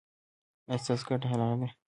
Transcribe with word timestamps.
ایا 0.69 0.77
ستاسو 0.83 1.03
ګټه 1.09 1.27
حلاله 1.31 1.55
ده؟ 1.61 1.67